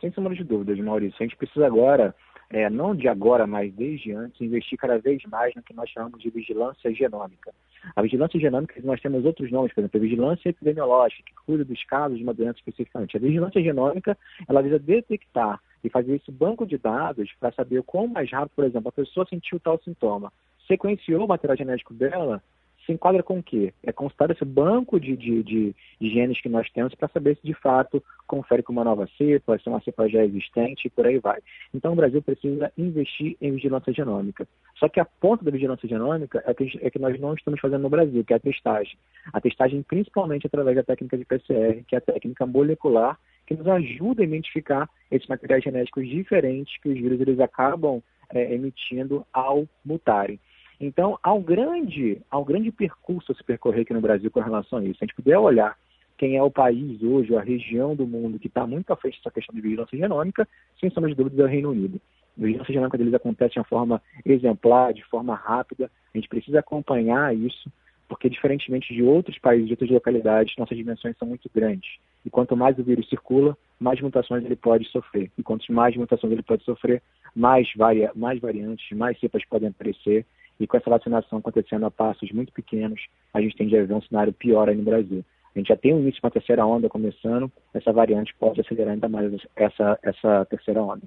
Sem 0.00 0.10
sombra 0.12 0.34
de 0.34 0.42
dúvidas, 0.42 0.78
Maurício. 0.78 1.16
A 1.20 1.24
gente 1.24 1.36
precisa 1.36 1.66
agora, 1.66 2.14
é, 2.48 2.70
não 2.70 2.96
de 2.96 3.06
agora, 3.06 3.46
mas 3.46 3.72
desde 3.74 4.12
antes, 4.12 4.40
investir 4.40 4.78
cada 4.78 4.98
vez 4.98 5.22
mais 5.26 5.54
no 5.54 5.62
que 5.62 5.74
nós 5.74 5.90
chamamos 5.90 6.20
de 6.22 6.30
vigilância 6.30 6.92
genômica. 6.94 7.52
A 7.94 8.00
vigilância 8.00 8.40
genômica, 8.40 8.80
nós 8.82 9.00
temos 9.00 9.24
outros 9.24 9.50
nomes, 9.52 9.74
por 9.74 9.80
exemplo, 9.80 9.98
a 9.98 10.02
vigilância 10.02 10.48
epidemiológica, 10.48 11.22
que 11.24 11.34
cuida 11.44 11.64
dos 11.64 11.84
casos 11.84 12.16
de 12.16 12.24
uma 12.24 12.32
doença 12.32 12.58
especificamente. 12.58 13.16
A 13.16 13.20
vigilância 13.20 13.62
genômica, 13.62 14.16
ela 14.48 14.62
visa 14.62 14.78
detectar 14.78 15.60
e 15.84 15.90
fazer 15.90 16.16
esse 16.16 16.30
banco 16.30 16.66
de 16.66 16.78
dados 16.78 17.30
para 17.38 17.52
saber 17.52 17.78
o 17.78 17.84
quão 17.84 18.06
mais 18.06 18.30
rápido, 18.30 18.54
por 18.54 18.64
exemplo, 18.64 18.88
a 18.88 18.92
pessoa 18.92 19.26
sentiu 19.28 19.60
tal 19.60 19.78
sintoma, 19.82 20.32
sequenciou 20.66 21.24
o 21.24 21.28
material 21.28 21.56
genético 21.56 21.92
dela 21.92 22.42
se 22.90 22.92
enquadra 22.92 23.22
com 23.22 23.38
o 23.38 23.42
quê? 23.42 23.72
É 23.84 23.92
consultar 23.92 24.30
esse 24.30 24.44
banco 24.44 24.98
de, 24.98 25.16
de, 25.16 25.42
de, 25.44 25.76
de 26.00 26.10
genes 26.10 26.40
que 26.40 26.48
nós 26.48 26.68
temos 26.70 26.92
para 26.94 27.08
saber 27.08 27.36
se 27.36 27.46
de 27.46 27.54
fato 27.54 28.02
confere 28.26 28.62
com 28.62 28.72
uma 28.72 28.82
nova 28.82 29.08
cepa, 29.16 29.56
se 29.58 29.68
uma 29.68 29.80
cepa 29.80 30.08
já 30.08 30.24
existente 30.24 30.86
e 30.86 30.90
por 30.90 31.06
aí 31.06 31.18
vai. 31.18 31.38
Então 31.72 31.92
o 31.92 31.96
Brasil 31.96 32.20
precisa 32.20 32.72
investir 32.76 33.36
em 33.40 33.52
vigilância 33.52 33.92
genômica. 33.92 34.46
Só 34.76 34.88
que 34.88 34.98
a 34.98 35.04
ponta 35.04 35.44
da 35.44 35.50
vigilância 35.50 35.88
genômica 35.88 36.42
é 36.44 36.52
que, 36.52 36.78
é 36.82 36.90
que 36.90 36.98
nós 36.98 37.18
não 37.20 37.34
estamos 37.34 37.60
fazendo 37.60 37.82
no 37.82 37.90
Brasil, 37.90 38.24
que 38.24 38.32
é 38.32 38.36
a 38.36 38.40
testagem. 38.40 38.96
A 39.32 39.40
testagem 39.40 39.82
principalmente 39.82 40.46
através 40.46 40.76
da 40.76 40.82
técnica 40.82 41.16
de 41.16 41.24
PCR, 41.24 41.84
que 41.86 41.94
é 41.94 41.98
a 41.98 42.02
técnica 42.02 42.44
molecular, 42.44 43.18
que 43.46 43.54
nos 43.54 43.66
ajuda 43.68 44.22
a 44.22 44.26
identificar 44.26 44.88
esses 45.10 45.28
materiais 45.28 45.62
genéticos 45.62 46.08
diferentes 46.08 46.76
que 46.80 46.88
os 46.88 46.94
vírus 46.94 47.20
eles 47.20 47.38
acabam 47.40 48.02
é, 48.32 48.54
emitindo 48.54 49.24
ao 49.32 49.66
mutarem. 49.84 50.38
Então, 50.80 51.18
há 51.22 51.34
um 51.34 51.42
grande, 51.42 52.22
há 52.30 52.38
um 52.38 52.44
grande 52.44 52.72
percurso 52.72 53.30
a 53.30 53.34
se 53.34 53.44
percorrer 53.44 53.82
aqui 53.82 53.92
no 53.92 54.00
Brasil 54.00 54.30
com 54.30 54.40
relação 54.40 54.78
a 54.78 54.84
isso. 54.84 54.98
Se 54.98 55.04
a 55.04 55.06
gente 55.06 55.14
puder 55.14 55.38
olhar 55.38 55.76
quem 56.16 56.36
é 56.36 56.42
o 56.42 56.50
país 56.50 57.02
hoje, 57.02 57.36
a 57.36 57.42
região 57.42 57.94
do 57.94 58.06
mundo 58.06 58.38
que 58.38 58.46
está 58.46 58.66
muito 58.66 58.90
à 58.90 58.96
frente 58.96 59.18
dessa 59.18 59.30
questão 59.30 59.54
de 59.54 59.60
vigilância 59.60 59.96
genômica, 59.96 60.48
sem 60.80 60.90
sombra 60.90 61.10
de 61.10 61.16
dúvida, 61.16 61.42
é 61.42 61.46
o 61.46 61.48
Reino 61.48 61.70
Unido. 61.70 62.00
A 62.38 62.42
vigilância 62.42 62.72
genômica 62.72 62.96
deles 62.96 63.12
acontece 63.12 63.52
de 63.52 63.58
uma 63.58 63.64
forma 63.66 64.02
exemplar, 64.24 64.94
de 64.94 65.04
forma 65.04 65.34
rápida. 65.34 65.90
A 66.14 66.16
gente 66.16 66.28
precisa 66.28 66.60
acompanhar 66.60 67.36
isso, 67.36 67.70
porque 68.08 68.30
diferentemente 68.30 68.94
de 68.94 69.02
outros 69.02 69.38
países, 69.38 69.66
de 69.66 69.74
outras 69.74 69.90
localidades, 69.90 70.56
nossas 70.56 70.78
dimensões 70.78 71.14
são 71.18 71.28
muito 71.28 71.50
grandes. 71.54 71.98
E 72.24 72.30
quanto 72.30 72.56
mais 72.56 72.78
o 72.78 72.82
vírus 72.82 73.06
circula, 73.08 73.56
mais 73.78 74.00
mutações 74.00 74.44
ele 74.46 74.56
pode 74.56 74.88
sofrer. 74.88 75.30
E 75.36 75.42
quanto 75.42 75.70
mais 75.70 75.94
mutações 75.94 76.32
ele 76.32 76.42
pode 76.42 76.64
sofrer, 76.64 77.02
mais, 77.34 77.68
varia, 77.76 78.10
mais 78.14 78.40
variantes, 78.40 78.96
mais 78.96 79.18
cepas 79.20 79.44
podem 79.44 79.68
aparecer 79.68 80.24
e 80.60 80.66
com 80.66 80.76
essa 80.76 80.90
vacinação 80.90 81.38
acontecendo 81.38 81.86
a 81.86 81.90
passos 81.90 82.30
muito 82.30 82.52
pequenos, 82.52 83.00
a 83.32 83.40
gente 83.40 83.56
tende 83.56 83.76
a 83.76 83.84
ver 83.84 83.94
um 83.94 84.02
cenário 84.02 84.32
pior 84.32 84.68
aí 84.68 84.76
no 84.76 84.82
Brasil. 84.82 85.24
a 85.54 85.58
gente 85.58 85.68
já 85.68 85.76
tem 85.76 85.94
o 85.94 85.98
início 85.98 86.20
de 86.20 86.26
uma 86.26 86.30
terceira 86.30 86.66
onda 86.66 86.88
começando, 86.88 87.50
essa 87.72 87.92
variante 87.92 88.34
pode 88.38 88.60
acelerar 88.60 88.92
ainda 88.92 89.08
mais 89.08 89.32
essa, 89.56 89.98
essa 90.02 90.44
terceira 90.44 90.82
onda. 90.82 91.02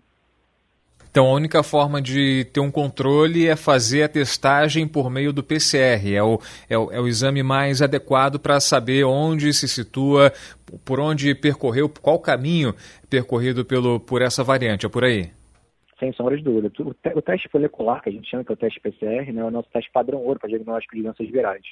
Então, 1.14 1.28
a 1.28 1.34
única 1.34 1.62
forma 1.62 2.02
de 2.02 2.44
ter 2.46 2.60
um 2.60 2.72
controle 2.72 3.48
é 3.48 3.56
fazer 3.56 4.02
a 4.02 4.10
testagem 4.10 4.88
por 4.88 5.12
meio 5.12 5.32
do 5.32 5.44
PCR. 5.44 6.12
É 6.12 6.24
o, 6.24 6.40
é 6.68 6.76
o, 6.76 6.92
é 6.92 7.00
o 7.00 7.08
exame 7.08 7.44
mais 7.44 7.84
adequado 7.84 8.40
para 8.40 8.60
saber 8.60 9.04
onde 9.04 9.54
se 9.54 9.68
situa, 9.68 10.34
por 10.84 11.00
onde 11.00 11.36
percorreu, 11.36 11.88
qual 11.88 12.18
caminho 12.18 12.74
percorrido 13.08 13.64
pelo, 13.64 14.00
por 14.00 14.24
essa 14.24 14.44
variante. 14.44 14.88
É 14.88 14.90
por 14.90 15.04
aí? 15.04 15.30
Sem 16.04 16.12
sombra 16.12 16.36
de 16.36 16.44
dúvida. 16.44 16.70
O, 17.16 17.22
teste 17.22 17.50
molecular, 17.54 18.04
que 18.04 18.10
a 18.10 18.12
gente 18.12 18.30
chama 18.30 18.44
que 18.44 18.52
é 18.52 18.56
o 18.56 18.58
teste 18.58 18.78
PCR, 18.82 19.32
né, 19.32 19.42
é 19.42 19.46
o 19.46 19.50
nosso 19.50 19.70
teste 19.70 19.90
padrão 19.90 20.20
ouro 20.20 20.38
para 20.38 20.50
diagnóstico 20.50 20.98
de 20.98 21.02
doenças 21.02 21.30
virais. 21.30 21.64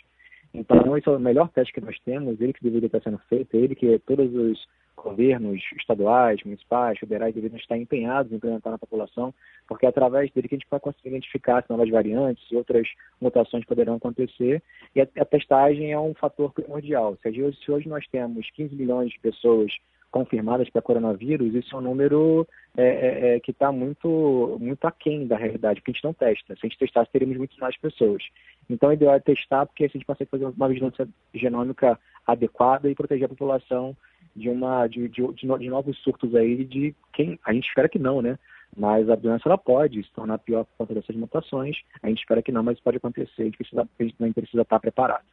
Então, 0.53 0.95
esse 0.95 1.09
é 1.09 1.11
o 1.11 1.19
melhor 1.19 1.49
teste 1.49 1.73
que 1.73 1.81
nós 1.81 1.99
temos, 2.05 2.39
ele 2.39 2.53
que 2.53 2.63
deveria 2.63 2.85
estar 2.85 3.01
sendo 3.01 3.17
feito, 3.27 3.57
ele 3.57 3.75
que 3.75 3.99
todos 3.99 4.33
os 4.33 4.65
governos 4.95 5.61
estaduais, 5.77 6.41
municipais, 6.45 6.97
federais 6.97 7.35
deveriam 7.35 7.57
estar 7.57 7.77
empenhados 7.77 8.31
em 8.31 8.35
implementar 8.35 8.71
na 8.71 8.77
população, 8.77 9.33
porque 9.67 9.85
é 9.85 9.89
através 9.89 10.31
dele 10.31 10.47
que 10.47 10.55
a 10.55 10.57
gente 10.57 10.67
vai 10.71 10.79
conseguir 10.79 11.09
identificar 11.09 11.61
se 11.61 11.69
novas 11.69 11.89
variantes 11.89 12.49
e 12.49 12.55
outras 12.55 12.87
mutações 13.19 13.65
poderão 13.65 13.95
acontecer. 13.95 14.63
E 14.95 15.01
a, 15.01 15.07
a 15.19 15.25
testagem 15.25 15.91
é 15.91 15.99
um 15.99 16.13
fator 16.13 16.53
primordial. 16.53 17.17
Se 17.21 17.27
hoje, 17.27 17.57
se 17.65 17.69
hoje 17.69 17.89
nós 17.89 18.07
temos 18.07 18.49
15 18.51 18.75
milhões 18.75 19.11
de 19.11 19.19
pessoas 19.19 19.73
confirmadas 20.11 20.69
para 20.69 20.81
coronavírus, 20.81 21.55
isso 21.55 21.75
é 21.75 21.79
um 21.79 21.81
número 21.81 22.47
é, 22.77 22.83
é, 22.83 23.35
é 23.35 23.39
que 23.39 23.51
está 23.51 23.71
muito, 23.71 24.57
muito 24.59 24.85
aquém 24.85 25.25
da 25.25 25.37
realidade, 25.37 25.79
porque 25.79 25.91
a 25.91 25.93
gente 25.93 26.03
não 26.03 26.13
testa. 26.13 26.53
Se 26.53 26.59
a 26.65 26.67
gente 26.67 26.77
testasse, 26.77 27.11
teríamos 27.11 27.37
muito 27.37 27.57
mais 27.59 27.77
pessoas. 27.77 28.21
Então, 28.69 28.89
o 28.89 28.93
ideal 28.93 29.15
é 29.15 29.19
testar, 29.19 29.65
porque 29.65 29.85
a 29.85 29.87
gente 29.87 30.05
consegue 30.05 30.29
fazer 30.29 30.45
uma 30.45 30.67
vigilância 30.67 31.07
genômica 31.33 31.97
adequada 32.27 32.89
e 32.89 32.95
proteger 32.95 33.25
a 33.25 33.29
população 33.29 33.95
de, 34.35 34.49
uma, 34.49 34.87
de, 34.87 35.07
de, 35.09 35.21
de, 35.33 35.69
novos 35.69 35.97
surtos 35.99 36.35
aí 36.35 36.63
de 36.65 36.93
quem. 37.13 37.39
A 37.45 37.53
gente 37.53 37.67
espera 37.67 37.89
que 37.89 37.99
não, 37.99 38.21
né? 38.21 38.37
Mas 38.75 39.09
a 39.09 39.15
doença 39.15 39.43
ela 39.47 39.57
pode 39.57 40.01
se 40.03 40.11
tornar 40.13 40.37
pior 40.37 40.63
por 40.63 40.77
conta 40.79 40.93
dessas 40.93 41.15
mutações. 41.15 41.77
A 42.01 42.07
gente 42.07 42.19
espera 42.19 42.41
que 42.41 42.51
não, 42.51 42.63
mas 42.63 42.79
pode 42.79 42.97
acontecer. 42.97 43.41
A 43.41 43.45
gente, 43.45 43.57
precisa, 43.57 43.81
a 43.81 44.03
gente 44.03 44.33
precisa 44.33 44.61
estar 44.61 44.79
preparado. 44.79 45.25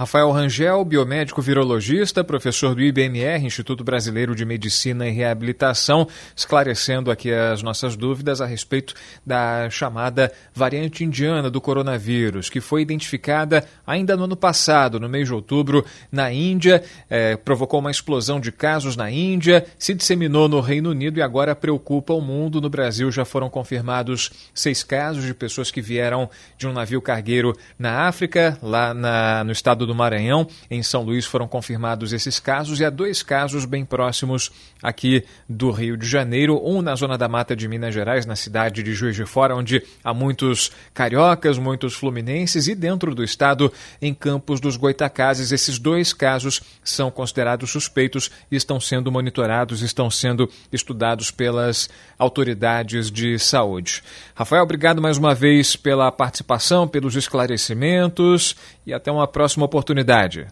Rafael 0.00 0.30
Rangel, 0.30 0.82
biomédico 0.82 1.42
virologista, 1.42 2.24
professor 2.24 2.74
do 2.74 2.80
IBMR, 2.80 3.44
Instituto 3.44 3.84
Brasileiro 3.84 4.34
de 4.34 4.46
Medicina 4.46 5.06
e 5.06 5.10
Reabilitação, 5.10 6.08
esclarecendo 6.34 7.10
aqui 7.10 7.30
as 7.30 7.62
nossas 7.62 7.96
dúvidas 7.96 8.40
a 8.40 8.46
respeito 8.46 8.94
da 9.26 9.68
chamada 9.68 10.32
variante 10.54 11.04
indiana 11.04 11.50
do 11.50 11.60
coronavírus, 11.60 12.48
que 12.48 12.62
foi 12.62 12.80
identificada 12.80 13.62
ainda 13.86 14.16
no 14.16 14.24
ano 14.24 14.36
passado, 14.36 14.98
no 14.98 15.06
mês 15.06 15.28
de 15.28 15.34
outubro, 15.34 15.84
na 16.10 16.32
Índia, 16.32 16.82
eh, 17.10 17.36
provocou 17.36 17.78
uma 17.78 17.90
explosão 17.90 18.40
de 18.40 18.50
casos 18.50 18.96
na 18.96 19.10
Índia, 19.10 19.66
se 19.78 19.92
disseminou 19.92 20.48
no 20.48 20.62
Reino 20.62 20.88
Unido 20.88 21.18
e 21.18 21.22
agora 21.22 21.54
preocupa 21.54 22.14
o 22.14 22.22
mundo. 22.22 22.58
No 22.58 22.70
Brasil 22.70 23.12
já 23.12 23.26
foram 23.26 23.50
confirmados 23.50 24.30
seis 24.54 24.82
casos 24.82 25.26
de 25.26 25.34
pessoas 25.34 25.70
que 25.70 25.82
vieram 25.82 26.30
de 26.56 26.66
um 26.66 26.72
navio 26.72 27.02
cargueiro 27.02 27.54
na 27.78 28.08
África, 28.08 28.56
lá 28.62 28.94
na, 28.94 29.44
no 29.44 29.52
estado 29.52 29.89
do 29.89 29.89
Maranhão. 29.94 30.46
Em 30.70 30.82
São 30.82 31.02
Luís 31.02 31.26
foram 31.26 31.48
confirmados 31.48 32.12
esses 32.12 32.38
casos 32.38 32.80
e 32.80 32.84
há 32.84 32.90
dois 32.90 33.22
casos 33.22 33.64
bem 33.64 33.84
próximos 33.84 34.50
aqui 34.82 35.24
do 35.48 35.70
Rio 35.70 35.96
de 35.96 36.06
Janeiro. 36.06 36.60
Um 36.64 36.82
na 36.82 36.94
zona 36.94 37.16
da 37.16 37.28
mata 37.28 37.54
de 37.54 37.68
Minas 37.68 37.94
Gerais, 37.94 38.26
na 38.26 38.36
cidade 38.36 38.82
de 38.82 38.92
Juiz 38.94 39.16
de 39.16 39.24
Fora, 39.24 39.54
onde 39.54 39.82
há 40.02 40.12
muitos 40.14 40.70
cariocas, 40.94 41.58
muitos 41.58 41.94
fluminenses, 41.94 42.68
e 42.68 42.74
dentro 42.74 43.14
do 43.14 43.24
estado, 43.24 43.72
em 44.00 44.14
Campos 44.14 44.60
dos 44.60 44.76
Goitacazes. 44.76 45.52
Esses 45.52 45.78
dois 45.78 46.12
casos 46.12 46.60
são 46.82 47.10
considerados 47.10 47.70
suspeitos 47.70 48.30
e 48.50 48.56
estão 48.56 48.80
sendo 48.80 49.10
monitorados, 49.10 49.82
estão 49.82 50.10
sendo 50.10 50.50
estudados 50.72 51.30
pelas 51.30 51.88
autoridades 52.18 53.10
de 53.10 53.38
saúde. 53.38 54.02
Rafael, 54.34 54.62
obrigado 54.62 55.00
mais 55.00 55.18
uma 55.18 55.34
vez 55.34 55.76
pela 55.76 56.10
participação, 56.10 56.86
pelos 56.86 57.16
esclarecimentos 57.16 58.56
e 58.86 58.92
até 58.92 59.10
uma 59.10 59.26
próxima 59.26 59.68
oportunidade. 59.70 60.46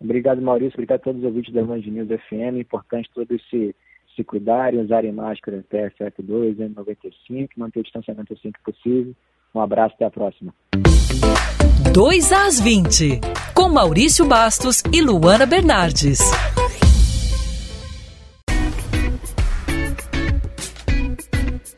Obrigado, 0.00 0.40
Maurício. 0.40 0.74
Obrigado 0.74 1.00
a 1.00 1.04
todos 1.04 1.20
os 1.20 1.26
ouvintes 1.26 1.52
da 1.52 1.62
Band 1.62 1.78
News 1.78 2.08
FM. 2.08 2.60
Importante 2.60 3.10
todos 3.14 3.40
se, 3.48 3.74
se 4.16 4.24
cuidarem, 4.24 4.80
usarem 4.80 5.12
máscara 5.12 5.58
até 5.58 5.90
72, 5.90 6.56
N95, 6.56 7.48
manter 7.56 7.80
o 7.80 7.82
distanciamento 7.82 8.32
assim 8.32 8.50
que 8.50 8.72
possível. 8.72 9.14
Um 9.54 9.60
abraço, 9.60 9.94
até 9.94 10.06
a 10.06 10.10
próxima. 10.10 10.52
2 11.92 12.32
às 12.32 12.60
20, 12.60 13.20
com 13.54 13.68
Maurício 13.68 14.26
Bastos 14.26 14.82
e 14.92 15.00
Luana 15.00 15.46
Bernardes. 15.46 16.18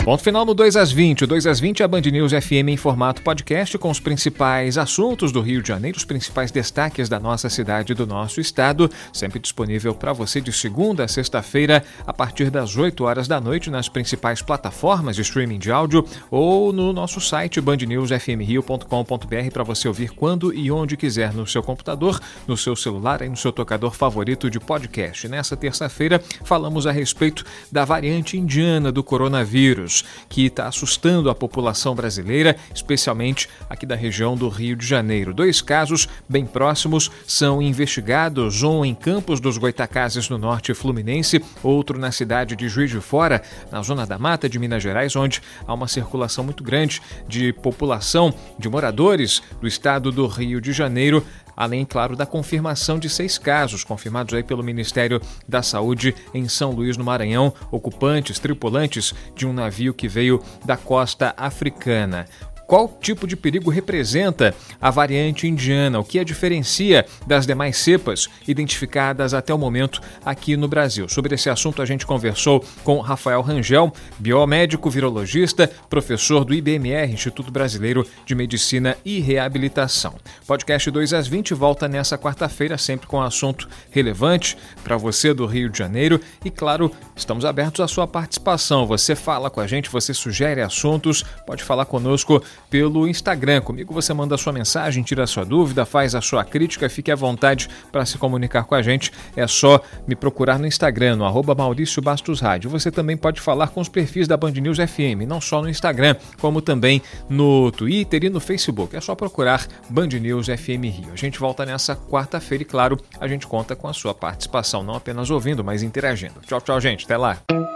Ponto 0.06 0.22
final 0.22 0.44
no 0.44 0.54
2 0.54 0.76
às 0.76 0.92
20. 0.92 1.24
O 1.24 1.26
2 1.26 1.48
às 1.48 1.58
20 1.58 1.80
é 1.80 1.84
a 1.84 1.88
Band 1.88 2.02
News 2.02 2.30
FM 2.30 2.68
em 2.68 2.76
formato 2.76 3.20
podcast 3.22 3.76
com 3.76 3.90
os 3.90 3.98
principais 3.98 4.78
assuntos 4.78 5.32
do 5.32 5.40
Rio 5.40 5.60
de 5.60 5.66
Janeiro, 5.66 5.98
os 5.98 6.04
principais 6.04 6.52
destaques 6.52 7.08
da 7.08 7.18
nossa 7.18 7.50
cidade 7.50 7.90
e 7.90 7.94
do 7.96 8.06
nosso 8.06 8.40
estado, 8.40 8.88
sempre 9.12 9.40
disponível 9.40 9.92
para 9.96 10.12
você 10.12 10.40
de 10.40 10.52
segunda 10.52 11.02
a 11.02 11.08
sexta-feira 11.08 11.82
a 12.06 12.12
partir 12.12 12.50
das 12.50 12.76
8 12.76 13.02
horas 13.02 13.26
da 13.26 13.40
noite 13.40 13.68
nas 13.68 13.88
principais 13.88 14.40
plataformas 14.40 15.16
de 15.16 15.22
streaming 15.22 15.58
de 15.58 15.72
áudio 15.72 16.06
ou 16.30 16.72
no 16.72 16.92
nosso 16.92 17.20
site 17.20 17.60
bandnewsfmrio.com.br 17.60 19.50
para 19.52 19.64
você 19.64 19.88
ouvir 19.88 20.10
quando 20.10 20.54
e 20.54 20.70
onde 20.70 20.96
quiser 20.96 21.34
no 21.34 21.48
seu 21.48 21.64
computador, 21.64 22.20
no 22.46 22.56
seu 22.56 22.76
celular 22.76 23.22
e 23.22 23.28
no 23.28 23.36
seu 23.36 23.50
tocador 23.50 23.92
favorito 23.92 24.48
de 24.48 24.60
podcast. 24.60 25.26
Nessa 25.26 25.56
terça-feira 25.56 26.22
falamos 26.44 26.86
a 26.86 26.92
respeito 26.92 27.44
da 27.72 27.84
variante 27.84 28.38
indiana 28.38 28.92
do 28.92 29.02
coronavírus 29.02 29.95
que 30.28 30.46
está 30.46 30.66
assustando 30.66 31.30
a 31.30 31.34
população 31.34 31.94
brasileira, 31.94 32.56
especialmente 32.74 33.48
aqui 33.68 33.86
da 33.86 33.94
região 33.94 34.36
do 34.36 34.48
Rio 34.48 34.76
de 34.76 34.86
Janeiro. 34.86 35.34
Dois 35.34 35.60
casos 35.60 36.08
bem 36.28 36.46
próximos 36.46 37.10
são 37.26 37.60
investigados, 37.62 38.62
um 38.62 38.84
em 38.84 38.94
Campos 38.94 39.40
dos 39.40 39.58
Goitacazes, 39.58 40.28
no 40.28 40.38
norte 40.38 40.74
fluminense, 40.74 41.42
outro 41.62 41.98
na 41.98 42.12
cidade 42.12 42.56
de 42.56 42.68
Juiz 42.68 42.90
de 42.90 43.00
Fora, 43.00 43.42
na 43.70 43.82
zona 43.82 44.06
da 44.06 44.18
Mata 44.18 44.48
de 44.48 44.58
Minas 44.58 44.82
Gerais, 44.82 45.14
onde 45.16 45.40
há 45.66 45.72
uma 45.72 45.88
circulação 45.88 46.44
muito 46.44 46.62
grande 46.62 47.00
de 47.28 47.52
população, 47.52 48.34
de 48.58 48.68
moradores 48.68 49.42
do 49.60 49.66
estado 49.66 50.10
do 50.10 50.26
Rio 50.26 50.60
de 50.60 50.72
Janeiro 50.72 51.24
além, 51.56 51.84
claro, 51.84 52.14
da 52.14 52.26
confirmação 52.26 52.98
de 52.98 53.08
seis 53.08 53.38
casos 53.38 53.82
confirmados 53.82 54.34
aí 54.34 54.42
pelo 54.42 54.62
Ministério 54.62 55.20
da 55.48 55.62
Saúde 55.62 56.14
em 56.34 56.48
São 56.48 56.72
Luís, 56.72 56.96
no 56.96 57.04
Maranhão, 57.04 57.52
ocupantes, 57.70 58.38
tripulantes 58.38 59.14
de 59.34 59.46
um 59.46 59.52
navio 59.52 59.94
que 59.94 60.06
veio 60.06 60.42
da 60.64 60.76
costa 60.76 61.34
africana 61.36 62.26
qual 62.66 62.88
tipo 63.00 63.26
de 63.26 63.36
perigo 63.36 63.70
representa 63.70 64.54
a 64.80 64.90
variante 64.90 65.46
indiana, 65.46 66.00
o 66.00 66.04
que 66.04 66.18
a 66.18 66.24
diferencia 66.24 67.06
das 67.26 67.46
demais 67.46 67.76
cepas 67.76 68.28
identificadas 68.46 69.32
até 69.32 69.54
o 69.54 69.58
momento 69.58 70.00
aqui 70.24 70.56
no 70.56 70.68
Brasil. 70.68 71.08
Sobre 71.08 71.34
esse 71.34 71.48
assunto, 71.48 71.80
a 71.80 71.86
gente 71.86 72.04
conversou 72.04 72.64
com 72.82 73.00
Rafael 73.00 73.40
Rangel, 73.40 73.92
biomédico 74.18 74.90
virologista, 74.90 75.70
professor 75.88 76.44
do 76.44 76.54
IBMR, 76.54 77.12
Instituto 77.12 77.50
Brasileiro 77.50 78.06
de 78.24 78.34
Medicina 78.34 78.96
e 79.04 79.20
Reabilitação. 79.20 80.14
Podcast 80.46 80.90
2 80.90 81.12
às 81.12 81.28
20 81.28 81.54
volta 81.54 81.88
nessa 81.88 82.18
quarta-feira, 82.18 82.76
sempre 82.76 83.06
com 83.06 83.22
assunto 83.22 83.68
relevante 83.90 84.56
para 84.82 84.96
você 84.96 85.32
do 85.32 85.46
Rio 85.46 85.70
de 85.70 85.78
Janeiro. 85.78 86.20
E 86.44 86.50
claro, 86.50 86.90
estamos 87.14 87.44
abertos 87.44 87.80
à 87.80 87.88
sua 87.88 88.06
participação. 88.06 88.86
Você 88.86 89.14
fala 89.14 89.50
com 89.50 89.60
a 89.60 89.66
gente, 89.66 89.90
você 89.90 90.12
sugere 90.12 90.60
assuntos, 90.60 91.24
pode 91.46 91.62
falar 91.62 91.86
conosco 91.86 92.42
pelo 92.70 93.06
Instagram. 93.06 93.60
Comigo 93.60 93.92
você 93.92 94.12
manda 94.12 94.36
sua 94.36 94.52
mensagem, 94.52 95.02
tira 95.02 95.24
a 95.24 95.26
sua 95.26 95.44
dúvida, 95.44 95.86
faz 95.86 96.14
a 96.14 96.20
sua 96.20 96.44
crítica, 96.44 96.88
fique 96.88 97.10
à 97.10 97.14
vontade 97.14 97.68
para 97.90 98.04
se 98.04 98.18
comunicar 98.18 98.64
com 98.64 98.74
a 98.74 98.82
gente. 98.82 99.12
É 99.34 99.46
só 99.46 99.80
me 100.06 100.14
procurar 100.14 100.58
no 100.58 100.66
Instagram, 100.66 101.16
no 101.16 101.24
arroba 101.24 101.54
Maurício 101.54 102.02
Bastos 102.02 102.40
Rádio. 102.40 102.70
Você 102.70 102.90
também 102.90 103.16
pode 103.16 103.40
falar 103.40 103.68
com 103.68 103.80
os 103.80 103.88
perfis 103.88 104.28
da 104.28 104.36
Band 104.36 104.52
News 104.52 104.78
FM, 104.78 105.26
não 105.26 105.40
só 105.40 105.62
no 105.62 105.68
Instagram, 105.68 106.16
como 106.40 106.60
também 106.60 107.02
no 107.28 107.70
Twitter 107.72 108.24
e 108.24 108.30
no 108.30 108.40
Facebook. 108.40 108.96
É 108.96 109.00
só 109.00 109.14
procurar 109.14 109.66
Band 109.88 110.08
News 110.08 110.46
FM 110.46 110.84
Rio. 110.84 111.12
A 111.12 111.16
gente 111.16 111.38
volta 111.38 111.64
nessa 111.64 111.96
quarta-feira 111.96 112.62
e, 112.62 112.66
claro, 112.66 112.98
a 113.20 113.28
gente 113.28 113.46
conta 113.46 113.76
com 113.76 113.88
a 113.88 113.92
sua 113.92 114.14
participação, 114.14 114.82
não 114.82 114.94
apenas 114.94 115.30
ouvindo, 115.30 115.64
mas 115.64 115.82
interagindo. 115.82 116.40
Tchau, 116.46 116.60
tchau, 116.60 116.80
gente. 116.80 117.04
Até 117.04 117.16
lá. 117.16 117.75